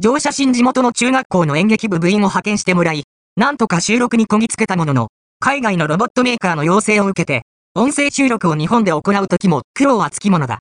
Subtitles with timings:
[0.00, 3.02] 乗車新地元の中学校の演劇部部員を派遣してもらい、
[3.36, 5.08] なんとか収録にこぎつけたものの、
[5.40, 7.42] 海外のロボットメーカーの要請を受けて、
[7.74, 10.56] 音声収録を日本で行う時も苦労はつきものだ。